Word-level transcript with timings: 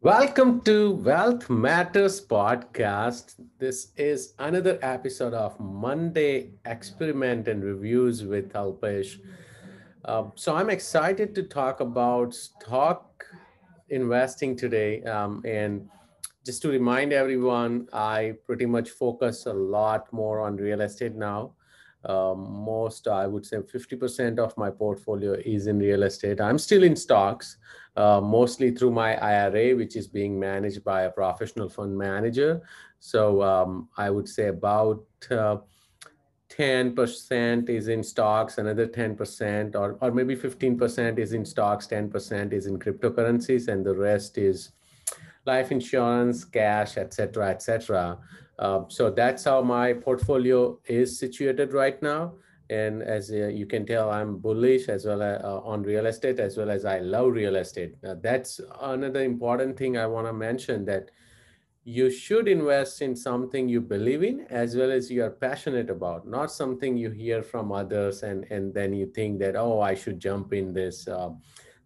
Welcome 0.00 0.60
to 0.60 0.92
Wealth 0.92 1.50
Matters 1.50 2.24
Podcast. 2.24 3.34
This 3.58 3.88
is 3.96 4.32
another 4.38 4.78
episode 4.80 5.34
of 5.34 5.58
Monday 5.58 6.52
Experiment 6.64 7.48
and 7.48 7.64
Reviews 7.64 8.22
with 8.22 8.52
Alpesh. 8.52 9.18
Uh, 10.04 10.26
so 10.36 10.54
I'm 10.54 10.70
excited 10.70 11.34
to 11.34 11.42
talk 11.42 11.80
about 11.80 12.32
stock 12.32 13.24
investing 13.88 14.54
today. 14.54 15.02
Um, 15.02 15.42
and 15.44 15.88
just 16.46 16.62
to 16.62 16.68
remind 16.68 17.12
everyone, 17.12 17.88
I 17.92 18.34
pretty 18.46 18.66
much 18.66 18.90
focus 18.90 19.46
a 19.46 19.52
lot 19.52 20.12
more 20.12 20.38
on 20.38 20.58
real 20.58 20.80
estate 20.80 21.16
now. 21.16 21.54
Um, 22.04 22.64
most, 22.64 23.08
I 23.08 23.26
would 23.26 23.44
say 23.44 23.58
50% 23.58 24.38
of 24.38 24.56
my 24.56 24.70
portfolio 24.70 25.32
is 25.32 25.66
in 25.66 25.78
real 25.78 26.04
estate. 26.04 26.40
I'm 26.40 26.58
still 26.58 26.84
in 26.84 26.94
stocks, 26.94 27.56
uh, 27.96 28.20
mostly 28.20 28.70
through 28.70 28.92
my 28.92 29.16
IRA, 29.16 29.74
which 29.74 29.96
is 29.96 30.06
being 30.06 30.38
managed 30.38 30.84
by 30.84 31.02
a 31.02 31.10
professional 31.10 31.68
fund 31.68 31.98
manager. 31.98 32.62
So 33.00 33.42
um, 33.42 33.88
I 33.96 34.10
would 34.10 34.28
say 34.28 34.46
about 34.46 35.04
uh, 35.30 35.58
10% 36.50 37.68
is 37.68 37.88
in 37.88 38.02
stocks, 38.02 38.58
another 38.58 38.86
10% 38.86 39.76
or, 39.76 39.98
or 40.00 40.10
maybe 40.10 40.34
15% 40.34 41.18
is 41.18 41.32
in 41.32 41.44
stocks, 41.44 41.86
10% 41.86 42.52
is 42.52 42.66
in 42.66 42.78
cryptocurrencies, 42.78 43.68
and 43.68 43.84
the 43.84 43.94
rest 43.94 44.38
is 44.38 44.72
life 45.46 45.70
insurance, 45.70 46.44
cash, 46.44 46.96
etc., 46.96 47.50
etc. 47.50 48.18
Uh, 48.58 48.82
so 48.88 49.10
that's 49.10 49.44
how 49.44 49.62
my 49.62 49.92
portfolio 49.92 50.78
is 50.86 51.18
situated 51.18 51.72
right 51.72 52.02
now. 52.02 52.34
And 52.70 53.02
as 53.02 53.30
uh, 53.30 53.46
you 53.46 53.66
can 53.66 53.86
tell, 53.86 54.10
I'm 54.10 54.38
bullish 54.38 54.88
as 54.88 55.06
well 55.06 55.22
as, 55.22 55.42
uh, 55.42 55.60
on 55.60 55.82
real 55.82 56.06
estate, 56.06 56.38
as 56.38 56.56
well 56.56 56.70
as 56.70 56.84
I 56.84 56.98
love 56.98 57.32
real 57.32 57.56
estate. 57.56 57.94
that's 58.22 58.60
another 58.82 59.22
important 59.22 59.78
thing 59.78 59.96
I 59.96 60.06
want 60.06 60.26
to 60.26 60.32
mention 60.32 60.84
that 60.86 61.10
you 61.84 62.10
should 62.10 62.48
invest 62.48 63.00
in 63.00 63.16
something 63.16 63.66
you 63.66 63.80
believe 63.80 64.22
in 64.22 64.40
as 64.50 64.76
well 64.76 64.90
as 64.90 65.10
you 65.10 65.24
are 65.24 65.30
passionate 65.30 65.88
about, 65.88 66.28
not 66.28 66.52
something 66.52 66.98
you 66.98 67.10
hear 67.10 67.42
from 67.42 67.72
others 67.72 68.22
and, 68.22 68.44
and 68.50 68.74
then 68.74 68.92
you 68.92 69.06
think 69.06 69.38
that, 69.38 69.56
oh, 69.56 69.80
I 69.80 69.94
should 69.94 70.20
jump 70.20 70.52
in 70.52 70.74
this 70.74 71.08
uh, 71.08 71.30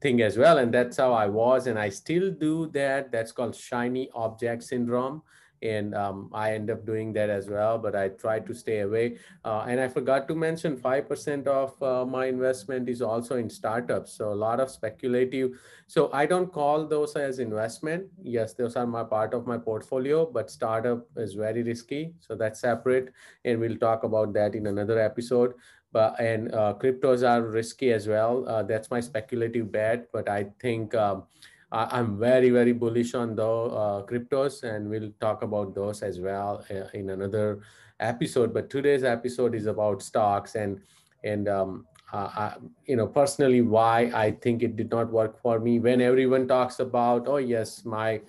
thing 0.01 0.21
as 0.23 0.37
well. 0.37 0.59
And 0.59 0.75
that's 0.75 0.97
how 0.97 1.13
I 1.13 1.27
was. 1.27 1.69
And 1.69 1.79
I 1.79 1.91
still 1.91 2.33
do 2.33 2.67
that. 2.73 3.13
That's 3.13 3.31
called 3.31 3.55
shiny 3.55 4.11
object 4.13 4.65
syndrome 4.65 5.23
and 5.63 5.95
um, 5.95 6.31
I 6.33 6.53
end 6.55 6.71
up 6.71 6.85
doing 6.85 7.13
that 7.15 7.31
as 7.31 7.49
well. 7.49 7.79
But 7.79 7.95
I 7.95 8.09
try 8.09 8.41
to 8.41 8.55
stay 8.55 8.81
away. 8.81 9.19
Uh, 9.45 9.65
and 9.69 9.81
I 9.81 9.89
forgot 9.89 10.29
to 10.29 10.35
mention, 10.35 10.77
five 10.77 11.09
percent 11.09 11.47
of 11.47 11.81
uh, 11.83 12.05
my 12.05 12.27
investment 12.27 12.89
is 12.89 13.03
also 13.03 13.37
in 13.37 13.49
startups. 13.49 14.13
So 14.13 14.33
a 14.33 14.35
lot 14.35 14.61
of 14.61 14.71
speculative. 14.71 15.59
So 15.87 16.11
I 16.13 16.27
don't 16.27 16.53
call 16.53 16.87
those 16.87 17.17
as 17.17 17.39
investment. 17.39 18.07
Yes, 18.23 18.55
those 18.55 18.77
are 18.77 18.87
my 18.87 19.05
part 19.05 19.35
of 19.35 19.47
my 19.47 19.59
portfolio, 19.59 20.25
but 20.27 20.51
startup 20.51 21.07
is 21.17 21.35
very 21.35 21.63
risky. 21.63 22.15
So 22.21 22.35
that's 22.35 22.61
separate, 22.61 23.13
and 23.45 23.61
we'll 23.61 23.77
talk 23.77 24.05
about 24.05 24.33
that 24.35 24.55
in 24.55 24.67
another 24.67 24.99
episode. 24.99 25.55
But 25.93 26.19
and 26.19 26.55
uh, 26.55 26.75
cryptos 26.81 27.29
are 27.29 27.43
risky 27.43 27.93
as 27.93 28.09
well. 28.09 28.49
Uh, 28.49 28.63
that's 28.63 28.91
my 28.91 29.01
speculative 29.01 29.71
bet, 29.71 30.09
but 30.13 30.29
I 30.29 30.47
think. 30.59 30.95
Um, 30.95 31.25
I'm 31.73 32.19
very, 32.19 32.51
very 32.51 32.73
bullish 32.73 33.15
on 33.15 33.35
the 33.35 33.49
uh, 33.49 34.03
cryptos, 34.05 34.63
and 34.63 34.89
we'll 34.91 35.11
talk 35.21 35.43
about 35.43 35.75
those 35.75 36.03
as 36.03 36.21
well 36.21 36.65
uh, 36.71 36.85
in 36.93 37.11
another 37.11 37.61
episode. 37.99 38.53
But 38.53 38.69
today's 38.69 39.05
episode 39.05 39.55
is 39.55 39.67
about 39.67 40.03
stocks 40.03 40.55
and 40.55 40.81
and 41.25 41.49
um, 41.49 41.87
uh, 42.13 42.29
I, 42.35 42.55
you 42.85 42.97
know 42.97 43.07
personally 43.07 43.63
why 43.63 44.11
I 44.15 44.33
think 44.33 44.63
it 44.63 44.77
did 44.77 44.91
not 44.91 45.11
work 45.11 45.41
for 45.41 45.59
me. 45.59 45.79
When 45.79 46.01
everyone 46.01 46.47
talks 46.47 46.79
about, 46.79 47.27
oh 47.27 47.39
yes, 47.39 47.85
my 47.85 48.21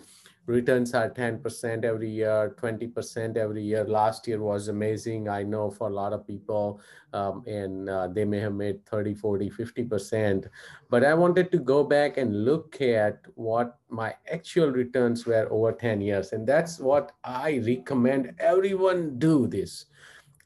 returns 0.46 0.94
are 0.94 1.10
10% 1.10 1.86
every 1.86 2.10
year 2.10 2.56
20% 2.62 3.38
every 3.38 3.64
year. 3.64 3.86
Last 3.86 4.28
year 4.28 4.42
was 4.42 4.68
amazing. 4.68 5.30
I 5.30 5.44
know 5.44 5.72
for 5.72 5.88
a 5.88 5.94
lot 5.94 6.12
of 6.12 6.28
people 6.28 6.82
um, 7.14 7.44
and 7.48 7.90
uh, 7.90 8.08
they 8.08 8.26
may 8.26 8.40
have 8.40 8.54
made 8.54 8.86
30 8.86 9.14
40 9.14 9.50
50% 9.50 10.48
but 10.90 11.04
i 11.06 11.14
wanted 11.14 11.52
to 11.52 11.60
go 11.60 11.84
back 11.84 12.18
and 12.18 12.44
look 12.44 12.82
at 12.82 13.20
what 13.36 13.78
my 13.90 14.14
actual 14.32 14.72
returns 14.72 15.26
were 15.26 15.48
over 15.52 15.72
10 15.72 16.02
years. 16.02 16.34
And 16.34 16.48
that's 16.48 16.80
what 16.80 17.12
i 17.24 17.62
recommend 17.66 18.34
everyone 18.40 19.20
do 19.20 19.48
this 19.48 19.86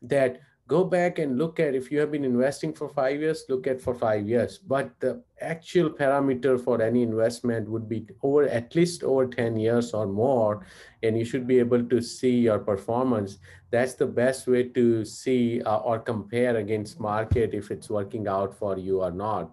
that 0.01 0.39
go 0.67 0.83
back 0.83 1.17
and 1.17 1.37
look 1.37 1.59
at 1.59 1.73
if 1.73 1.91
you 1.91 1.99
have 1.99 2.11
been 2.11 2.25
investing 2.25 2.73
for 2.73 2.89
five 2.89 3.21
years 3.21 3.45
look 3.47 3.67
at 3.67 3.81
for 3.81 3.93
five 3.93 4.27
years. 4.27 4.57
But 4.57 4.91
the 4.99 5.23
actual 5.39 5.89
parameter 5.89 6.61
for 6.61 6.81
any 6.81 7.03
investment 7.03 7.69
would 7.69 7.87
be 7.87 8.05
over 8.21 8.43
at 8.43 8.75
least 8.75 9.03
over 9.03 9.25
10 9.27 9.57
years 9.57 9.93
or 9.93 10.05
more 10.05 10.65
and 11.03 11.17
you 11.17 11.23
should 11.23 11.47
be 11.47 11.59
able 11.59 11.83
to 11.85 12.01
see 12.01 12.37
your 12.37 12.59
performance. 12.59 13.39
That's 13.71 13.93
the 13.93 14.07
best 14.07 14.47
way 14.47 14.63
to 14.69 15.05
see 15.05 15.61
uh, 15.61 15.77
or 15.77 15.99
compare 15.99 16.57
against 16.57 16.99
market 16.99 17.53
if 17.53 17.71
it's 17.71 17.89
working 17.89 18.27
out 18.27 18.53
for 18.53 18.77
you 18.77 19.01
or 19.01 19.11
not. 19.11 19.51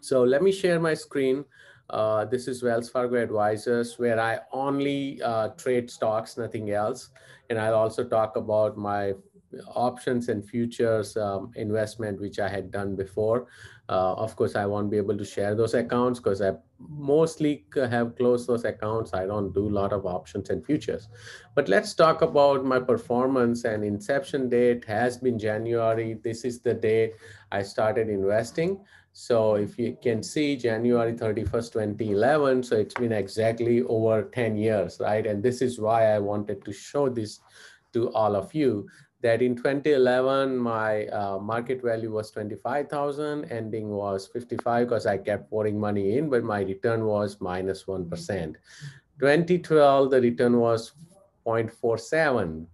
So 0.00 0.22
let 0.22 0.42
me 0.42 0.52
share 0.52 0.80
my 0.80 0.94
screen. 0.94 1.44
Uh, 1.90 2.24
this 2.24 2.48
is 2.48 2.62
Wells 2.62 2.88
Fargo 2.88 3.16
Advisors, 3.22 3.98
where 3.98 4.18
I 4.18 4.38
only 4.52 5.20
uh, 5.22 5.48
trade 5.48 5.90
stocks, 5.90 6.38
nothing 6.38 6.70
else. 6.70 7.10
And 7.50 7.58
I'll 7.58 7.74
also 7.74 8.04
talk 8.04 8.36
about 8.36 8.78
my 8.78 9.12
options 9.74 10.28
and 10.28 10.44
futures 10.44 11.16
um, 11.16 11.50
investment, 11.56 12.20
which 12.20 12.38
I 12.38 12.48
had 12.48 12.70
done 12.70 12.96
before. 12.96 13.46
Uh, 13.88 14.14
of 14.14 14.34
course, 14.34 14.56
I 14.56 14.64
won't 14.64 14.90
be 14.90 14.96
able 14.96 15.18
to 15.18 15.24
share 15.24 15.54
those 15.54 15.74
accounts 15.74 16.18
because 16.18 16.40
I 16.40 16.52
mostly 16.78 17.66
have 17.74 18.16
closed 18.16 18.48
those 18.48 18.64
accounts. 18.64 19.12
I 19.12 19.26
don't 19.26 19.52
do 19.52 19.68
a 19.68 19.76
lot 19.80 19.92
of 19.92 20.06
options 20.06 20.50
and 20.50 20.64
futures. 20.64 21.08
But 21.54 21.68
let's 21.68 21.92
talk 21.94 22.22
about 22.22 22.64
my 22.64 22.80
performance 22.80 23.64
and 23.64 23.84
inception 23.84 24.48
date 24.48 24.84
has 24.86 25.18
been 25.18 25.38
January. 25.38 26.14
This 26.14 26.44
is 26.44 26.60
the 26.60 26.74
day 26.74 27.12
I 27.52 27.62
started 27.62 28.08
investing. 28.08 28.80
So 29.16 29.54
if 29.54 29.78
you 29.78 29.96
can 30.02 30.24
see 30.24 30.56
January 30.56 31.12
31st, 31.12 31.72
2011, 31.72 32.64
so 32.64 32.76
it's 32.76 32.94
been 32.94 33.12
exactly 33.12 33.82
over 33.82 34.24
10 34.24 34.56
years, 34.56 34.98
right? 34.98 35.24
And 35.24 35.40
this 35.40 35.62
is 35.62 35.78
why 35.78 36.06
I 36.14 36.18
wanted 36.18 36.64
to 36.64 36.72
show 36.72 37.08
this 37.08 37.38
to 37.92 38.12
all 38.12 38.34
of 38.34 38.52
you 38.52 38.88
that 39.24 39.40
in 39.40 39.56
2011, 39.56 40.56
my 40.58 41.06
uh, 41.06 41.38
market 41.38 41.80
value 41.82 42.12
was 42.12 42.30
25,000, 42.30 43.50
ending 43.50 43.88
was 43.88 44.26
55 44.26 44.86
because 44.86 45.06
I 45.06 45.16
kept 45.16 45.48
pouring 45.48 45.80
money 45.80 46.18
in, 46.18 46.28
but 46.28 46.44
my 46.44 46.60
return 46.60 47.06
was 47.06 47.40
minus 47.40 47.86
1. 47.86 48.10
2012, 48.10 50.10
the 50.10 50.20
return 50.20 50.58
was 50.58 50.92
0.47. 51.46 52.66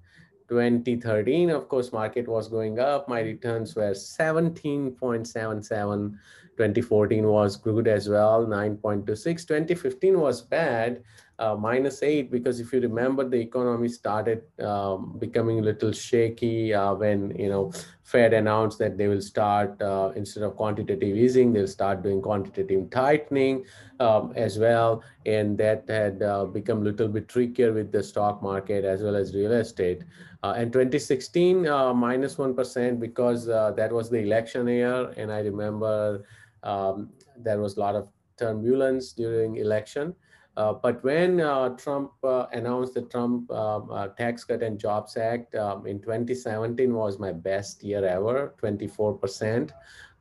2013, 0.49 1.51
of 1.51 1.69
course, 1.69 1.93
market 1.93 2.27
was 2.27 2.49
going 2.49 2.81
up. 2.81 3.09
My 3.09 3.21
returns 3.21 3.77
were 3.77 3.93
17.77. 3.93 6.19
2014 6.61 7.27
was 7.27 7.57
good 7.57 7.89
as 7.89 8.07
well, 8.07 8.45
9.26. 8.45 9.47
2015 9.47 10.21
was 10.21 10.43
bad, 10.43 11.03
uh, 11.39 11.57
minus 11.57 12.03
eight, 12.03 12.31
because 12.31 12.61
if 12.61 12.71
you 12.71 12.81
remember, 12.81 13.27
the 13.27 13.41
economy 13.41 13.89
started 13.89 14.43
um, 14.61 15.17
becoming 15.19 15.61
a 15.61 15.63
little 15.63 15.91
shaky 15.91 16.75
uh, 16.75 16.93
when, 16.93 17.35
you 17.39 17.49
know, 17.49 17.73
Fed 18.03 18.35
announced 18.35 18.79
that 18.79 18.99
they 18.99 19.09
will 19.09 19.23
start, 19.23 19.81
uh, 19.81 20.13
instead 20.17 20.43
of 20.43 20.55
quantitative 20.57 21.17
easing, 21.17 21.51
they'll 21.51 21.67
start 21.67 22.03
doing 22.03 22.21
quantitative 22.21 22.91
tightening 22.91 23.65
um, 23.99 24.35
as 24.37 24.59
well. 24.59 25.03
And 25.25 25.57
that 25.57 25.85
had 25.89 26.23
uh, 26.23 26.45
become 26.45 26.83
a 26.83 26.85
little 26.85 27.09
bit 27.09 27.27
trickier 27.29 27.73
with 27.73 27.91
the 27.91 28.03
stock 28.03 28.43
market 28.43 28.85
as 28.85 29.01
well 29.03 29.17
as 29.17 29.35
real 29.35 29.53
estate. 29.53 30.03
Uh, 30.43 30.55
and 30.59 30.71
2016, 30.71 31.67
uh, 31.67 31.95
minus 31.95 32.37
1 32.37 32.55
because 32.99 33.47
that 33.47 33.91
was 33.91 34.11
the 34.11 34.19
election 34.19 34.69
year. 34.69 35.15
And 35.17 35.33
I 35.33 35.39
remember 35.41 36.23
um, 36.63 37.11
there 37.37 37.61
was 37.61 37.77
a 37.77 37.81
lot 37.81 37.95
of 37.95 38.09
turbulence 38.37 39.13
during 39.13 39.57
election. 39.57 40.15
Uh, 40.57 40.73
but 40.73 41.03
when 41.05 41.41
uh, 41.41 41.71
Trump 41.71 42.13
uh, 42.25 42.47
announced 42.53 42.95
the 42.95 43.03
Trump 43.03 43.51
um, 43.51 43.89
uh, 43.91 44.09
Tax 44.09 44.45
Cut 44.45 44.63
and 44.63 44.79
Jobs 44.79 45.17
Act 45.17 45.55
um, 45.55 45.87
in 45.87 46.01
2017 46.01 46.93
was 46.93 47.19
my 47.19 47.33
best 47.33 47.83
year 47.83 48.05
ever, 48.05 48.55
24%. 48.61 49.71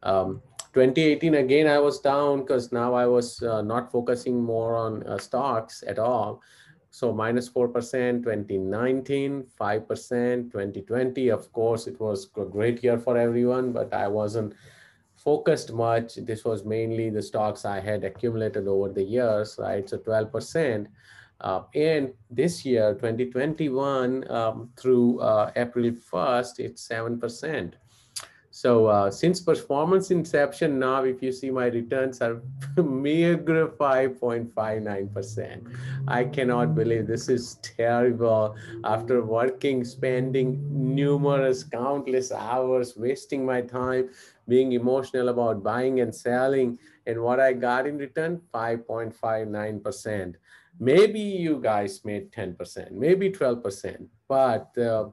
Um, 0.04 0.42
2018 0.74 1.34
again 1.34 1.68
I 1.68 1.80
was 1.80 2.00
down 2.00 2.42
because 2.42 2.72
now 2.72 2.94
I 2.94 3.08
was 3.08 3.42
uh, 3.42 3.64
not 3.64 3.92
focusing 3.92 4.42
more 4.42 4.76
on 4.76 5.04
uh, 5.08 5.18
stocks 5.18 5.84
at 5.88 5.98
all. 5.98 6.42
So 6.92 7.12
minus 7.12 7.50
4% 7.50 8.24
2019, 8.24 9.46
5% 9.60 10.52
2020. 10.52 11.30
Of 11.30 11.52
course, 11.54 11.88
it 11.88 12.00
was 12.00 12.30
a 12.38 12.46
great 12.46 12.84
year 12.84 12.98
for 12.98 13.18
everyone, 13.18 13.72
but 13.72 13.94
I 13.94 14.08
wasn't 14.08 14.54
focused 15.24 15.71
much. 15.74 16.16
This 16.16 16.45
was 16.45 16.63
mainly 16.63 17.10
the 17.10 17.21
stocks 17.21 17.66
I 17.66 17.80
had 17.80 18.04
accumulated 18.04 18.68
over 18.68 18.89
the 18.89 19.04
years, 19.04 19.57
right? 19.60 19.88
So 19.88 19.98
12%. 19.98 20.88
Uh, 21.42 21.62
and 21.75 22.12
this 22.30 22.66
year, 22.66 22.94
2021, 22.95 24.30
um, 24.30 24.69
through 24.75 25.19
uh, 25.19 25.51
April 25.56 25.92
1st, 25.92 26.60
it's 26.60 26.88
7%. 26.88 27.74
So 28.60 28.88
uh, 28.88 29.10
since 29.10 29.40
performance 29.40 30.12
inception 30.12 30.80
now, 30.80 31.06
if 31.06 31.24
you 31.24 31.32
see 31.32 31.50
my 31.50 31.68
returns 31.68 32.22
are 32.22 32.42
meager 32.84 33.70
5.59%. 33.70 35.78
I 36.10 36.26
cannot 36.26 36.76
believe 36.76 37.08
this 37.08 37.30
is 37.30 37.56
terrible. 37.62 38.58
After 38.84 39.24
working, 39.24 39.86
spending 39.86 40.60
numerous, 40.94 41.64
countless 41.64 42.34
hours, 42.34 42.98
wasting 42.98 43.46
my 43.46 43.62
time, 43.62 44.10
being 44.50 44.74
emotional 44.74 45.30
about 45.30 45.64
buying 45.64 46.02
and 46.02 46.14
selling, 46.14 46.78
and 47.08 47.22
what 47.22 47.40
I 47.40 47.54
got 47.54 47.88
in 47.88 47.98
return, 47.98 48.42
5.59%. 48.54 50.36
Maybe 50.82 51.22
you 51.22 51.62
guys 51.62 52.04
made 52.04 52.34
10%, 52.34 52.92
maybe 52.92 53.32
12%, 53.32 54.06
but 54.28 54.78
uh, 54.78 55.12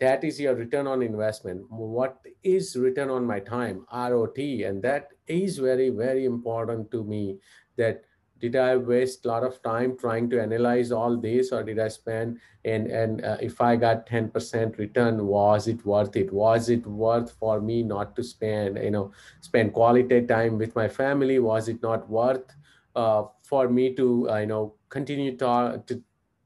that 0.00 0.22
is 0.24 0.40
your 0.40 0.54
return 0.54 0.86
on 0.86 1.02
investment. 1.02 1.64
What 1.70 2.18
is 2.42 2.76
return 2.76 3.10
on 3.10 3.24
my 3.24 3.40
time? 3.40 3.84
Rot 3.92 4.38
and 4.38 4.82
that 4.82 5.08
is 5.26 5.58
very 5.58 5.90
very 5.90 6.24
important 6.24 6.90
to 6.90 7.04
me 7.04 7.38
that 7.76 8.04
did 8.40 8.54
i 8.54 8.76
waste 8.76 9.24
a 9.24 9.28
lot 9.28 9.42
of 9.42 9.60
time 9.62 9.96
trying 9.98 10.30
to 10.30 10.40
analyze 10.40 10.92
all 10.92 11.16
this 11.16 11.50
or 11.52 11.62
did 11.62 11.78
i 11.78 11.88
spend 11.88 12.38
and 12.64 12.86
and 12.86 13.24
uh, 13.24 13.36
if 13.40 13.60
i 13.60 13.74
got 13.74 14.06
10% 14.06 14.78
return 14.78 15.26
was 15.26 15.66
it 15.68 15.84
worth 15.84 16.16
it? 16.16 16.32
Was 16.32 16.68
it 16.68 16.86
worth 16.86 17.32
for 17.32 17.60
me 17.60 17.82
not 17.82 18.14
to 18.16 18.22
spend 18.22 18.78
you 18.78 18.90
know 18.90 19.12
spend 19.40 19.72
quality 19.72 20.24
time 20.26 20.58
with 20.58 20.74
my 20.76 20.88
family? 20.88 21.38
Was 21.38 21.68
it 21.68 21.82
not 21.82 22.08
worth 22.08 22.54
uh, 22.94 23.24
for 23.42 23.68
me 23.68 23.94
to 23.94 24.30
uh, 24.30 24.38
you 24.38 24.46
know 24.46 24.74
continue 24.88 25.36
to, 25.36 25.82
to 25.86 26.02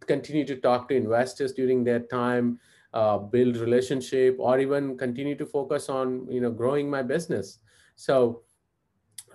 continue 0.06 0.44
to 0.46 0.56
talk 0.56 0.88
to 0.88 0.94
investors 0.94 1.52
during 1.52 1.84
that 1.84 2.10
time 2.10 2.58
uh, 2.92 3.18
build 3.18 3.56
relationship 3.56 4.36
or 4.38 4.58
even 4.58 4.96
continue 4.96 5.34
to 5.36 5.46
focus 5.46 5.88
on 5.88 6.26
you 6.30 6.40
know 6.40 6.50
growing 6.50 6.90
my 6.90 7.02
business. 7.02 7.58
So 7.96 8.42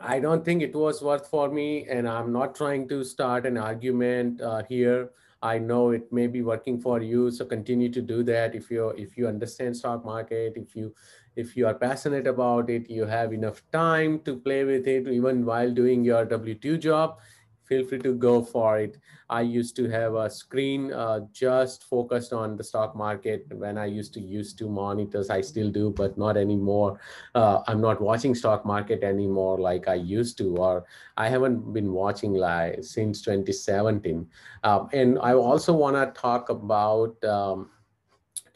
i 0.01 0.19
don't 0.19 0.45
think 0.45 0.62
it 0.62 0.75
was 0.75 1.01
worth 1.01 1.27
for 1.27 1.50
me 1.50 1.86
and 1.89 2.07
i'm 2.07 2.31
not 2.31 2.54
trying 2.56 2.88
to 2.88 3.04
start 3.04 3.45
an 3.45 3.57
argument 3.57 4.39
uh, 4.42 4.62
here. 4.69 5.09
I 5.42 5.59
know 5.59 5.92
it 5.92 6.12
may 6.12 6.25
be 6.25 6.42
working 6.42 6.80
for 6.81 7.00
you 7.00 7.30
so 7.30 7.45
continue 7.45 7.89
to 7.92 8.01
do 8.01 8.24
that. 8.24 8.56
If 8.56 8.71
you 8.71 8.89
if 8.89 9.15
you 9.18 9.27
understand 9.27 9.77
stock 9.77 10.03
market 10.03 10.53
if 10.56 10.75
you 10.75 10.94
if 11.36 11.56
you 11.56 11.68
are 11.68 11.75
passionate 11.75 12.25
about 12.25 12.71
it 12.71 12.89
you 12.89 13.06
have 13.06 13.33
enough 13.33 13.62
time 13.71 14.19
to 14.21 14.36
play 14.36 14.63
with 14.63 14.88
it 14.88 15.07
even 15.07 15.45
while 15.45 15.71
doing 15.71 16.03
your 16.03 16.25
w2 16.25 16.80
job 16.80 17.19
feel 17.67 17.85
free 17.85 17.99
to 17.99 18.13
go 18.13 18.41
for 18.41 18.79
it. 18.79 18.97
I 19.29 19.41
used 19.41 19.75
to 19.75 19.89
have 19.89 20.15
a 20.15 20.29
screen 20.29 20.93
uh, 20.93 21.21
just 21.33 21.83
focused 21.83 22.31
on 22.31 22.55
the 22.55 22.63
stock 22.63 22.95
market 22.95 23.45
when 23.53 23.77
I 23.77 23.85
used 23.85 24.13
to 24.13 24.21
use 24.21 24.53
two 24.53 24.69
monitors. 24.69 25.29
I 25.29 25.41
still 25.41 25.69
do, 25.69 25.91
but 25.91 26.17
not 26.17 26.37
anymore. 26.37 26.99
Uh, 27.35 27.61
I'm 27.67 27.81
not 27.81 27.99
watching 28.01 28.33
stock 28.35 28.65
market 28.65 29.03
anymore 29.03 29.59
like 29.59 29.87
I 29.87 29.95
used 29.95 30.37
to, 30.37 30.55
or 30.55 30.85
I 31.17 31.27
haven't 31.27 31.73
been 31.73 31.91
watching 31.91 32.33
like 32.33 32.83
since 32.83 33.21
2017. 33.21 34.27
Um, 34.63 34.89
and 34.93 35.19
I 35.21 35.33
also 35.33 35.73
want 35.73 35.95
to 35.97 36.19
talk 36.19 36.49
about 36.49 37.21
um, 37.25 37.69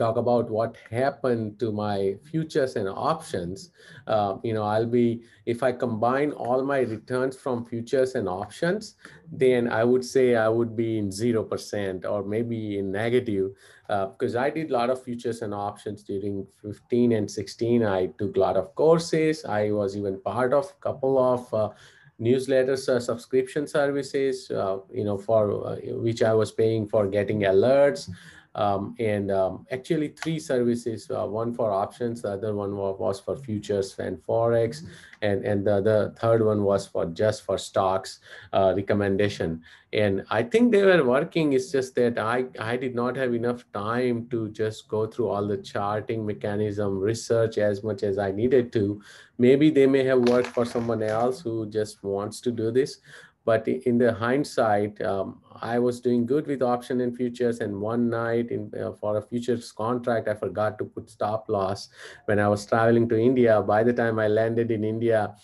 talk 0.01 0.18
about 0.18 0.50
what 0.50 0.77
happened 0.89 1.59
to 1.59 1.71
my 1.71 2.15
futures 2.30 2.75
and 2.75 2.89
options, 2.89 3.69
uh, 4.07 4.38
you 4.44 4.53
know, 4.53 4.63
I'll 4.63 4.92
be, 5.00 5.21
if 5.45 5.62
I 5.62 5.71
combine 5.71 6.31
all 6.31 6.63
my 6.63 6.80
returns 6.80 7.36
from 7.36 7.65
futures 7.65 8.15
and 8.15 8.27
options, 8.27 8.95
then 9.31 9.69
I 9.69 9.83
would 9.83 10.03
say 10.03 10.36
I 10.36 10.50
would 10.50 10.75
be 10.75 10.98
in 10.98 11.09
0% 11.09 12.06
or 12.13 12.24
maybe 12.24 12.80
in 12.80 12.92
negative 12.92 13.51
uh, 13.89 14.07
because 14.07 14.36
I 14.36 14.50
did 14.50 14.71
a 14.71 14.74
lot 14.74 14.89
of 14.89 15.03
futures 15.03 15.42
and 15.44 15.53
options 15.53 16.04
during 16.04 16.47
15 16.62 17.12
and 17.12 17.30
16. 17.30 17.86
I 17.86 18.07
took 18.18 18.36
a 18.38 18.39
lot 18.39 18.57
of 18.57 18.74
courses. 18.75 19.45
I 19.45 19.71
was 19.71 19.95
even 19.95 20.19
part 20.21 20.51
of 20.54 20.65
a 20.65 20.81
couple 20.81 21.19
of 21.33 21.54
uh, 21.54 21.69
newsletters 22.21 22.88
uh, 22.88 23.00
subscription 23.00 23.65
services 23.68 24.51
uh, 24.51 24.77
you 24.94 25.04
know 25.04 25.18
for 25.18 25.42
uh, 25.68 25.75
which 26.06 26.21
i 26.21 26.33
was 26.42 26.51
paying 26.51 26.88
for 26.88 27.07
getting 27.07 27.39
alerts 27.42 28.12
um, 28.56 28.95
and 29.00 29.31
um, 29.31 29.65
actually 29.71 30.09
three 30.09 30.39
services, 30.39 31.09
uh, 31.09 31.25
one 31.25 31.53
for 31.53 31.71
options, 31.71 32.21
the 32.24 32.31
other 32.31 32.53
one 32.53 32.75
was 32.75 33.19
for 33.19 33.36
futures 33.36 33.98
and 34.00 34.21
Forex, 34.25 34.83
and, 35.21 35.45
and 35.45 35.65
the, 35.65 35.81
the 35.81 36.13
third 36.19 36.44
one 36.44 36.63
was 36.63 36.86
for 36.88 37.06
just 37.06 37.44
for 37.44 37.57
stocks 37.57 38.19
uh, 38.53 38.74
recommendation. 38.75 39.62
And 39.94 40.25
I 40.30 40.44
think 40.44 40.71
they 40.71 40.83
were 40.83 41.03
working, 41.03 41.53
it's 41.53 41.71
just 41.71 41.95
that 41.95 42.18
I, 42.18 42.45
I 42.59 42.77
did 42.77 42.95
not 42.95 43.15
have 43.18 43.33
enough 43.33 43.65
time 43.74 44.27
to 44.31 44.50
just 44.50 44.88
go 44.88 45.06
through 45.06 45.27
all 45.27 45.47
the 45.47 45.57
charting 45.57 46.25
mechanism, 46.25 47.00
research 47.00 47.57
as 47.57 47.83
much 47.83 48.04
as 48.04 48.18
I 48.18 48.31
needed 48.31 48.71
to. 48.74 49.01
Maybe 49.38 49.69
they 49.69 49.88
may 49.88 50.04
have 50.06 50.19
worked 50.30 50.47
for 50.47 50.65
someone 50.65 51.04
else 51.04 51.42
who 51.42 51.65
just 51.69 52.04
wants 52.04 52.42
to 52.42 52.51
do 52.51 52.71
this, 52.71 53.00
but 53.43 53.67
in 53.67 53.97
the 53.97 54.13
hindsight, 54.13 55.01
um, 55.01 55.41
I 55.61 55.79
was 55.79 55.99
doing 55.99 56.25
good 56.25 56.47
with 56.47 56.61
option 56.61 57.01
and 57.01 57.15
futures. 57.15 57.59
And 57.59 57.81
one 57.81 58.09
night 58.09 58.51
in, 58.51 58.71
uh, 58.79 58.91
for 58.93 59.17
a 59.17 59.21
futures 59.21 59.71
contract, 59.71 60.27
I 60.27 60.35
forgot 60.35 60.77
to 60.79 60.85
put 60.85 61.09
stop 61.09 61.49
loss 61.49 61.89
when 62.25 62.39
I 62.39 62.47
was 62.47 62.65
traveling 62.65 63.09
to 63.09 63.17
India. 63.17 63.61
By 63.61 63.83
the 63.83 63.93
time 63.93 64.19
I 64.19 64.27
landed 64.27 64.69
in 64.69 64.83
India, 64.83 65.35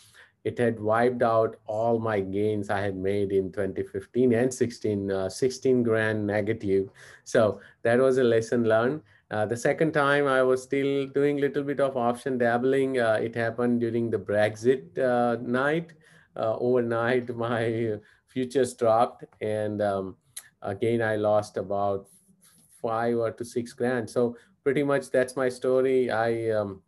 it 0.43 0.57
had 0.57 0.79
wiped 0.79 1.23
out 1.23 1.57
all 1.65 1.99
my 1.99 2.19
gains 2.19 2.69
I 2.69 2.81
had 2.81 2.95
made 2.95 3.31
in 3.31 3.51
2015 3.51 4.33
and 4.33 4.53
16, 4.53 5.11
uh, 5.11 5.29
16 5.29 5.83
grand 5.83 6.25
negative. 6.25 6.89
So 7.23 7.59
that 7.81 7.99
was 7.99 8.17
a 8.17 8.23
lesson 8.23 8.63
learned. 8.63 9.01
Uh, 9.29 9.45
the 9.45 9.57
second 9.57 9.91
time 9.91 10.25
I 10.25 10.41
was 10.43 10.63
still 10.63 11.07
doing 11.07 11.37
little 11.37 11.63
bit 11.63 11.81
of 11.81 11.97
option 11.97 12.37
dabbling. 12.37 12.99
Uh, 12.99 13.19
it 13.21 13.35
happened 13.35 13.81
during 13.81 14.09
the 14.09 14.19
Brexit 14.19 14.97
uh, 14.97 15.41
night 15.41 15.91
overnight 16.37 17.35
my 17.47 17.97
futures 18.27 18.73
dropped 18.73 19.25
and 19.41 19.81
um, 19.81 20.15
again 20.61 21.01
i 21.01 21.15
lost 21.15 21.57
about 21.57 22.07
five 22.81 23.17
or 23.17 23.31
to 23.31 23.43
six 23.43 23.73
grand. 23.73 24.09
So 24.09 24.37
pretty 24.63 24.83
much 24.83 25.09
that's 25.09 25.35
my 25.35 25.49
story. 25.49 26.11
I 26.11 26.51
um, 26.51 26.81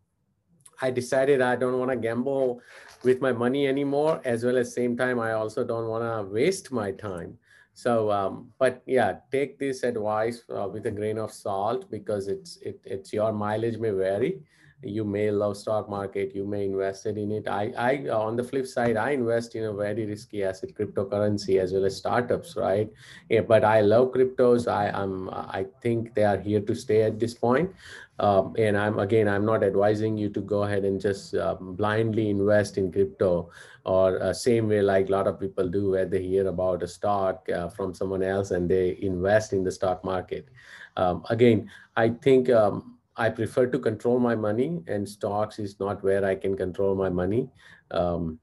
i 0.82 0.90
decided 0.90 1.42
i 1.42 1.56
don't 1.58 1.78
want 1.78 1.92
to 1.92 1.98
gamble 1.98 2.62
with 3.04 3.20
my 3.20 3.34
money 3.34 3.68
anymore 3.68 4.22
as 4.24 4.46
well 4.46 4.58
as 4.58 4.74
same 4.74 4.96
time 4.96 5.20
i 5.20 5.34
also 5.34 5.62
don't 5.66 5.90
want 5.90 6.04
to 6.04 6.34
waste 6.34 6.72
my 6.72 6.92
time. 6.92 7.38
So 7.74 8.12
um, 8.12 8.52
but 8.60 8.82
yeah 8.86 9.20
take 9.32 9.60
this 9.60 9.84
advice 9.84 10.44
uh, 10.56 10.68
with 10.68 10.86
a 10.86 10.92
grain 10.92 11.18
of 11.18 11.32
salt 11.32 11.90
because 11.92 12.28
it's 12.28 12.58
it, 12.62 12.80
it's 12.86 13.14
your 13.14 13.32
mileage 13.34 13.78
may 13.78 13.92
vary 13.92 14.42
you 14.82 15.04
may 15.04 15.30
love 15.30 15.58
stock 15.58 15.90
market 15.90 16.34
you 16.34 16.46
may 16.46 16.66
invested 16.66 17.18
in 17.18 17.32
it. 17.32 17.48
I 17.48 17.74
i 17.78 18.10
on 18.10 18.36
the 18.36 18.44
flip 18.44 18.66
side 18.66 18.96
i 18.96 19.12
invest 19.12 19.56
in 19.56 19.66
a 19.66 19.74
very 19.74 20.06
risky 20.06 20.44
asset 20.44 20.74
cryptocurrency 20.74 21.60
as 21.60 21.74
well 21.74 21.86
as 21.86 21.98
startups 21.98 22.56
right? 22.56 22.90
Yeah, 23.30 23.42
but 23.42 23.64
i 23.66 23.82
love 23.82 24.14
cryptos. 24.14 24.68
I 24.72 24.88
am 24.90 25.30
i 25.32 25.66
think 25.82 26.14
they 26.16 26.24
are 26.24 26.38
here 26.38 26.62
to 26.62 26.76
stay 26.76 27.04
at 27.04 27.20
this 27.20 27.34
point. 27.34 27.72
Um, 28.20 28.54
and 28.58 28.78
i'm 28.78 29.00
again 29.00 29.30
i'm 29.30 29.46
not 29.46 29.64
advising 29.64 30.18
you 30.18 30.30
to 30.30 30.42
go 30.42 30.64
ahead 30.64 30.84
and 30.84 31.00
just 31.00 31.36
um, 31.36 31.76
blindly 31.76 32.30
invest 32.30 32.78
in 32.78 32.92
crypto 32.92 33.50
or 33.86 34.22
uh, 34.22 34.34
same 34.34 34.68
way 34.68 34.82
like 34.82 35.08
a 35.08 35.12
lot 35.12 35.26
of 35.26 35.40
people 35.40 35.70
do 35.70 35.92
where 35.92 36.06
they 36.06 36.22
hear 36.22 36.48
about 36.48 36.84
a 36.84 36.88
stock 36.88 37.48
uh, 37.50 37.70
from 37.70 37.94
someone 37.94 38.22
else 38.22 38.52
and 38.52 38.70
they 38.70 38.98
invest 39.02 39.54
in 39.54 39.64
the 39.64 39.72
stock 39.72 40.04
market. 40.04 40.50
Um, 40.98 41.24
again 41.30 41.70
i 41.96 42.10
think 42.10 42.50
um, 42.50 42.99
I 43.20 43.30
prefer 43.30 43.68
to 43.68 43.78
control 43.78 44.20
my 44.20 44.34
money, 44.34 44.82
and 44.88 45.08
stocks 45.08 45.60
is 45.60 45.80
not 45.80 46.04
where 46.04 46.24
I 46.26 46.36
can 46.36 46.56
control 46.56 46.96
my 46.96 47.10
money. 47.10 47.50
Um, 47.92 48.40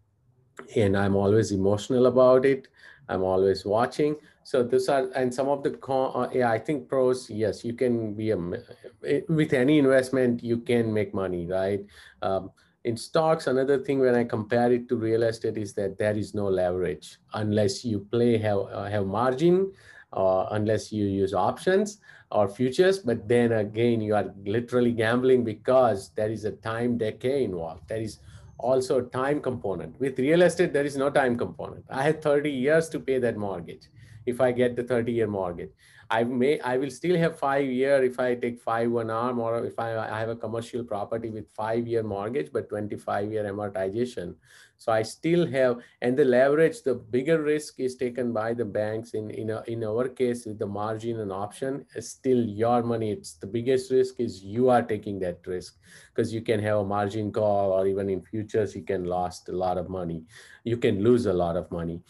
and 0.76 0.96
I'm 0.96 1.16
always 1.16 1.50
emotional 1.50 2.06
about 2.06 2.44
it. 2.44 2.68
I'm 3.08 3.22
always 3.22 3.64
watching. 3.64 4.16
So 4.44 4.62
these 4.62 4.88
are 4.88 5.08
and 5.14 5.34
some 5.34 5.48
of 5.48 5.62
the 5.62 5.70
con, 5.70 6.12
uh, 6.14 6.28
yeah, 6.32 6.50
I 6.50 6.58
think 6.58 6.88
pros. 6.88 7.30
Yes, 7.30 7.64
you 7.64 7.72
can 7.72 8.14
be 8.14 8.30
a 8.30 8.38
with 9.28 9.52
any 9.52 9.78
investment 9.78 10.42
you 10.42 10.58
can 10.58 10.92
make 10.92 11.14
money, 11.14 11.46
right? 11.46 11.84
Um, 12.22 12.50
in 12.84 12.96
stocks, 12.96 13.48
another 13.48 13.78
thing 13.82 13.98
when 13.98 14.14
I 14.14 14.24
compare 14.24 14.72
it 14.72 14.88
to 14.88 14.96
real 14.96 15.24
estate 15.24 15.56
is 15.56 15.74
that 15.74 15.98
there 15.98 16.16
is 16.16 16.34
no 16.34 16.46
leverage 16.46 17.18
unless 17.34 17.84
you 17.84 18.06
play 18.10 18.38
have 18.38 18.58
uh, 18.72 18.84
have 18.84 19.06
margin, 19.06 19.72
uh, 20.16 20.46
unless 20.50 20.92
you 20.92 21.04
use 21.04 21.34
options 21.34 21.98
or 22.32 22.48
futures, 22.48 22.98
but 22.98 23.28
then 23.28 23.52
again, 23.52 24.00
you 24.00 24.14
are 24.14 24.34
literally 24.44 24.92
gambling 24.92 25.44
because 25.44 26.10
there 26.16 26.30
is 26.30 26.44
a 26.44 26.52
time 26.52 26.98
decay 26.98 27.44
involved. 27.44 27.82
There 27.86 28.00
is 28.00 28.18
also 28.58 28.98
a 28.98 29.02
time 29.02 29.40
component. 29.40 30.00
With 30.00 30.18
real 30.18 30.42
estate, 30.42 30.72
there 30.72 30.84
is 30.84 30.96
no 30.96 31.10
time 31.10 31.36
component. 31.36 31.84
I 31.90 32.02
had 32.02 32.22
30 32.22 32.50
years 32.50 32.88
to 32.88 32.98
pay 32.98 33.18
that 33.18 33.36
mortgage 33.36 33.88
if 34.26 34.40
I 34.40 34.52
get 34.52 34.76
the 34.76 34.82
30 34.82 35.12
year 35.12 35.26
mortgage. 35.26 35.70
I 36.08 36.22
may 36.22 36.60
I 36.60 36.76
will 36.76 36.90
still 36.90 37.16
have 37.16 37.38
five 37.38 37.66
year 37.66 38.02
if 38.04 38.20
I 38.20 38.34
take 38.36 38.60
five 38.60 38.90
one 38.90 39.10
arm 39.10 39.40
or 39.40 39.64
if 39.64 39.78
I, 39.78 39.96
I 39.96 40.20
have 40.20 40.28
a 40.28 40.36
commercial 40.36 40.84
property 40.84 41.30
with 41.30 41.50
five 41.50 41.86
year 41.86 42.02
mortgage 42.04 42.52
but 42.52 42.68
25 42.68 43.32
year 43.32 43.44
amortization. 43.44 44.34
So 44.78 44.92
I 44.92 45.02
still 45.02 45.46
have 45.48 45.78
and 46.02 46.16
the 46.16 46.24
leverage, 46.24 46.82
the 46.82 46.94
bigger 46.94 47.42
risk 47.42 47.80
is 47.80 47.96
taken 47.96 48.32
by 48.32 48.54
the 48.54 48.64
banks 48.64 49.14
in 49.14 49.30
in, 49.30 49.50
a, 49.50 49.64
in 49.66 49.82
our 49.82 50.08
case 50.08 50.46
with 50.46 50.60
the 50.60 50.66
margin 50.66 51.18
and 51.20 51.32
option 51.32 51.84
is 51.96 52.08
still 52.08 52.38
your 52.38 52.84
money. 52.84 53.10
It's 53.10 53.34
the 53.34 53.48
biggest 53.48 53.90
risk 53.90 54.20
is 54.20 54.44
you 54.44 54.68
are 54.68 54.82
taking 54.82 55.18
that 55.20 55.40
risk 55.44 55.74
because 56.14 56.32
you 56.32 56.40
can 56.40 56.60
have 56.60 56.78
a 56.78 56.84
margin 56.84 57.32
call 57.32 57.72
or 57.72 57.86
even 57.88 58.08
in 58.10 58.22
futures 58.22 58.76
you 58.76 58.82
can 58.82 59.06
lost 59.06 59.48
a 59.48 59.52
lot 59.52 59.76
of 59.76 59.88
money. 59.88 60.22
You 60.62 60.76
can 60.76 61.02
lose 61.02 61.26
a 61.26 61.32
lot 61.32 61.56
of 61.56 61.68
money 61.72 62.00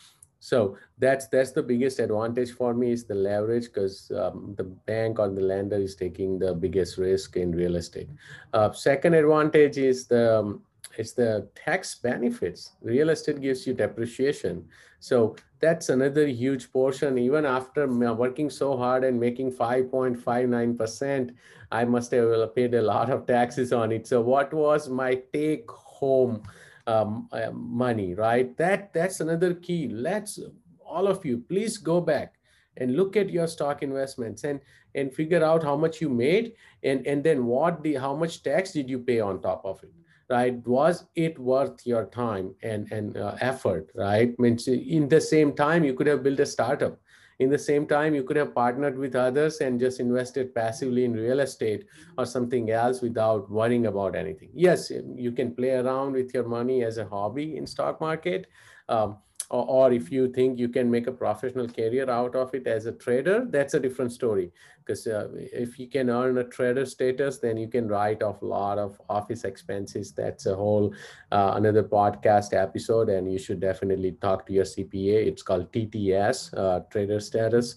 so 0.46 0.78
that's 0.98 1.26
that's 1.26 1.50
the 1.50 1.62
biggest 1.62 1.98
advantage 1.98 2.52
for 2.52 2.72
me 2.72 2.92
is 2.92 3.02
the 3.02 3.16
leverage 3.16 3.64
because 3.64 4.12
um, 4.14 4.54
the 4.56 4.62
bank 4.62 5.18
or 5.18 5.28
the 5.28 5.40
lender 5.40 5.74
is 5.74 5.96
taking 5.96 6.38
the 6.38 6.54
biggest 6.54 6.98
risk 6.98 7.36
in 7.36 7.50
real 7.50 7.74
estate. 7.74 8.08
Uh, 8.54 8.70
second 8.70 9.14
advantage 9.14 9.76
is 9.76 10.06
the 10.06 10.38
um, 10.38 10.62
it's 10.96 11.14
the 11.14 11.48
tax 11.56 11.96
benefits. 11.96 12.74
Real 12.80 13.10
estate 13.10 13.40
gives 13.40 13.66
you 13.66 13.74
depreciation. 13.74 14.64
So 15.00 15.34
that's 15.58 15.88
another 15.88 16.28
huge 16.28 16.70
portion. 16.72 17.18
Even 17.18 17.44
after 17.44 17.88
working 18.14 18.48
so 18.48 18.76
hard 18.76 19.02
and 19.02 19.18
making 19.18 19.50
5.59% 19.50 21.34
i 21.72 21.84
must 21.84 22.12
have 22.12 22.54
paid 22.54 22.72
a 22.74 22.82
lot 22.82 23.10
of 23.10 23.26
taxes 23.26 23.72
on 23.72 23.90
it. 23.90 24.06
So 24.06 24.20
what 24.20 24.54
was 24.54 24.88
my 24.88 25.20
take 25.32 25.68
home 25.68 26.40
um, 26.86 27.28
uh, 27.32 27.50
money, 27.52 28.14
right? 28.14 28.56
That 28.56 28.92
that's 28.92 29.20
another 29.20 29.54
key. 29.54 29.88
Let's 29.88 30.38
all 30.84 31.06
of 31.08 31.24
you 31.24 31.38
please 31.38 31.78
go 31.78 32.00
back 32.00 32.34
and 32.78 32.96
look 32.96 33.16
at 33.16 33.30
your 33.30 33.46
stock 33.46 33.82
investments 33.82 34.44
and 34.44 34.60
and 34.94 35.12
figure 35.12 35.44
out 35.44 35.62
how 35.62 35.76
much 35.76 36.00
you 36.00 36.08
made 36.08 36.52
and 36.82 37.06
and 37.06 37.22
then 37.22 37.46
what 37.46 37.82
the 37.82 37.94
how 37.94 38.14
much 38.14 38.42
tax 38.42 38.72
did 38.72 38.88
you 38.88 38.98
pay 38.98 39.20
on 39.20 39.40
top 39.40 39.64
of 39.64 39.82
it 39.82 39.92
right 40.28 40.66
was 40.66 41.04
it 41.14 41.38
worth 41.38 41.86
your 41.86 42.06
time 42.06 42.54
and 42.62 42.90
and 42.92 43.16
uh, 43.16 43.36
effort 43.40 43.90
right 43.94 44.38
means 44.38 44.68
in 44.68 45.08
the 45.08 45.20
same 45.20 45.52
time 45.52 45.84
you 45.84 45.94
could 45.94 46.06
have 46.06 46.22
built 46.22 46.40
a 46.40 46.46
startup 46.46 46.98
in 47.38 47.50
the 47.50 47.58
same 47.58 47.86
time 47.86 48.14
you 48.14 48.22
could 48.22 48.36
have 48.36 48.54
partnered 48.54 48.98
with 48.98 49.14
others 49.14 49.60
and 49.60 49.78
just 49.78 50.00
invested 50.00 50.54
passively 50.54 51.04
in 51.04 51.12
real 51.12 51.40
estate 51.40 51.86
or 52.18 52.26
something 52.26 52.70
else 52.70 53.02
without 53.02 53.50
worrying 53.50 53.86
about 53.86 54.16
anything. 54.16 54.50
Yes 54.54 54.90
you 54.90 55.32
can 55.32 55.54
play 55.54 55.70
around 55.70 56.12
with 56.12 56.32
your 56.34 56.48
money 56.48 56.84
as 56.84 56.98
a 56.98 57.06
hobby 57.06 57.56
in 57.56 57.66
stock 57.66 58.00
market 58.00 58.46
um, 58.88 59.18
or, 59.50 59.66
or 59.68 59.92
if 59.92 60.10
you 60.10 60.32
think 60.32 60.58
you 60.58 60.68
can 60.68 60.90
make 60.90 61.06
a 61.06 61.12
professional 61.12 61.68
career 61.68 62.08
out 62.10 62.34
of 62.34 62.54
it 62.54 62.66
as 62.66 62.86
a 62.86 62.92
trader 62.92 63.46
that's 63.50 63.74
a 63.74 63.80
different 63.80 64.12
story 64.12 64.50
because 64.86 65.06
uh, 65.06 65.28
if 65.34 65.78
you 65.78 65.88
can 65.88 66.08
earn 66.08 66.38
a 66.38 66.44
trader 66.44 66.86
status 66.86 67.38
then 67.38 67.56
you 67.56 67.66
can 67.66 67.88
write 67.88 68.22
off 68.22 68.42
a 68.42 68.44
lot 68.44 68.78
of 68.78 69.00
office 69.08 69.44
expenses. 69.44 70.12
That's 70.12 70.46
a 70.46 70.54
whole 70.54 70.94
uh, 71.32 71.54
another 71.56 71.82
podcast 71.82 72.54
episode 72.54 73.08
and 73.08 73.30
you 73.30 73.38
should 73.38 73.60
definitely 73.60 74.12
talk 74.12 74.46
to 74.46 74.52
your 74.52 74.64
cpa 74.64 75.26
it's 75.26 75.42
called 75.42 75.72
tts 75.72 76.56
uh, 76.56 76.80
trader 76.90 77.20
status. 77.20 77.76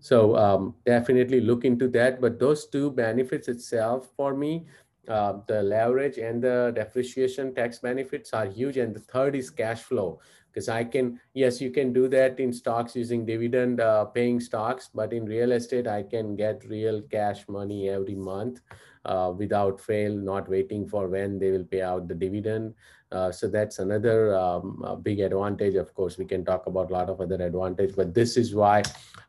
So 0.00 0.36
um, 0.36 0.74
definitely 0.86 1.40
look 1.40 1.64
into 1.64 1.88
that. 1.88 2.20
But 2.20 2.38
those 2.38 2.66
two 2.66 2.90
benefits 2.92 3.48
itself 3.48 4.10
for 4.16 4.34
me 4.34 4.66
uh, 5.08 5.38
the 5.46 5.62
leverage 5.62 6.18
and 6.18 6.42
the 6.42 6.70
depreciation 6.74 7.54
tax 7.54 7.78
benefits 7.78 8.34
are 8.34 8.46
huge. 8.46 8.76
And 8.76 8.94
the 8.94 9.00
third 9.00 9.34
is 9.34 9.48
cash 9.50 9.82
flow 9.82 10.20
because 10.58 10.68
I 10.68 10.82
can, 10.82 11.20
yes, 11.34 11.60
you 11.60 11.70
can 11.70 11.92
do 11.92 12.08
that 12.08 12.40
in 12.40 12.52
stocks 12.52 12.96
using 12.96 13.24
dividend 13.24 13.80
uh, 13.80 14.06
paying 14.06 14.40
stocks, 14.40 14.90
but 14.92 15.12
in 15.12 15.24
real 15.24 15.52
estate, 15.52 15.86
I 15.86 16.02
can 16.02 16.34
get 16.34 16.64
real 16.64 17.00
cash 17.02 17.46
money 17.48 17.88
every 17.88 18.16
month 18.16 18.60
uh, 19.04 19.32
without 19.36 19.80
fail, 19.80 20.12
not 20.12 20.48
waiting 20.48 20.86
for 20.86 21.08
when 21.08 21.38
they 21.38 21.50
will 21.50 21.64
pay 21.64 21.82
out 21.82 22.08
the 22.08 22.14
dividend. 22.14 22.74
Uh, 23.10 23.32
so 23.32 23.48
that's 23.48 23.78
another 23.78 24.36
um, 24.36 25.00
big 25.02 25.20
advantage. 25.20 25.76
Of 25.76 25.94
course, 25.94 26.18
we 26.18 26.26
can 26.26 26.44
talk 26.44 26.66
about 26.66 26.90
a 26.90 26.92
lot 26.92 27.08
of 27.08 27.20
other 27.20 27.36
advantage, 27.36 27.96
but 27.96 28.12
this 28.12 28.36
is 28.36 28.54
why 28.54 28.82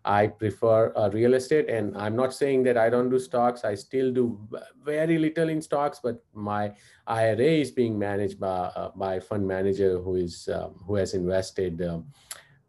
I 0.03 0.27
prefer 0.27 0.91
uh, 0.97 1.09
real 1.13 1.33
estate. 1.33 1.69
And 1.69 1.95
I'm 1.97 2.15
not 2.15 2.33
saying 2.33 2.63
that 2.63 2.77
I 2.77 2.89
don't 2.89 3.09
do 3.09 3.19
stocks. 3.19 3.63
I 3.63 3.75
still 3.75 4.11
do 4.11 4.37
very 4.83 5.17
little 5.17 5.47
in 5.47 5.61
stocks, 5.61 6.01
but 6.03 6.21
my 6.33 6.73
IRA 7.07 7.61
is 7.63 7.71
being 7.71 7.97
managed 7.97 8.39
by 8.39 8.47
uh, 8.47 8.91
by 8.95 9.15
a 9.15 9.21
fund 9.21 9.47
manager 9.47 9.97
who 9.99 10.15
is 10.15 10.49
um, 10.53 10.75
who 10.85 10.95
has 10.95 11.13
invested. 11.13 11.81
Um, 11.81 12.05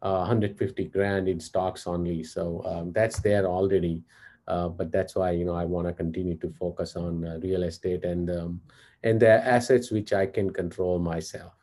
150 0.03 0.85
grand 0.85 1.27
in 1.27 1.39
stocks 1.39 1.85
only. 1.85 2.23
So 2.23 2.63
um, 2.65 2.91
that's 2.91 3.19
there 3.19 3.45
already. 3.45 4.01
Uh, 4.47 4.67
but 4.69 4.91
that's 4.91 5.15
why 5.15 5.31
you 5.31 5.45
know 5.45 5.55
I 5.55 5.65
want 5.65 5.87
to 5.87 5.93
continue 5.93 6.35
to 6.37 6.49
focus 6.49 6.95
on 6.95 7.25
uh, 7.25 7.39
real 7.41 7.63
estate 7.63 8.03
and 8.03 8.29
um, 8.29 8.61
and 9.03 9.19
the 9.19 9.29
assets 9.29 9.91
which 9.91 10.13
I 10.13 10.25
can 10.25 10.51
control 10.51 10.99
myself. 10.99 11.53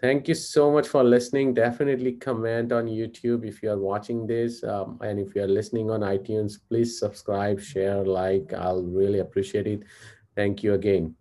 Thank 0.00 0.28
you 0.28 0.34
so 0.34 0.70
much 0.70 0.86
for 0.86 1.02
listening. 1.02 1.54
Definitely 1.54 2.12
comment 2.12 2.70
on 2.70 2.86
YouTube 2.86 3.46
if 3.46 3.62
you 3.62 3.70
are 3.70 3.78
watching 3.78 4.26
this, 4.26 4.62
um, 4.62 4.98
and 5.02 5.18
if 5.18 5.34
you 5.34 5.42
are 5.42 5.48
listening 5.48 5.90
on 5.90 6.00
iTunes, 6.00 6.58
please 6.68 6.98
subscribe, 6.98 7.60
share, 7.60 8.04
like. 8.04 8.52
I'll 8.52 8.82
really 8.82 9.20
appreciate 9.20 9.66
it. 9.66 9.84
Thank 10.34 10.62
you 10.62 10.74
again. 10.74 11.14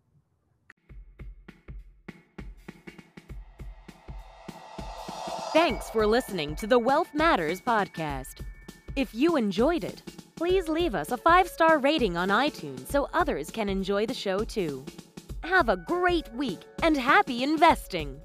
Thanks 5.54 5.90
for 5.90 6.06
listening 6.06 6.58
to 6.58 6.68
the 6.68 6.78
Wealth 6.78 7.14
Matters 7.14 7.62
podcast. 7.62 8.42
If 8.98 9.16
you 9.16 9.38
enjoyed 9.38 9.86
it 9.86 10.02
please 10.36 10.68
leave 10.68 10.96
us 10.96 11.12
a 11.12 11.18
five 11.18 11.48
star 11.48 11.80
rating 11.80 12.18
on 12.18 12.30
iTunes 12.30 12.88
so 12.88 13.08
others 13.14 13.50
can 13.50 13.70
enjoy 13.70 14.06
the 14.06 14.14
show 14.14 14.44
too. 14.44 14.84
Have 15.44 15.70
a 15.70 15.78
great 15.78 16.32
week 16.34 16.60
and 16.84 16.98
happy 16.98 17.44
investing! 17.44 18.20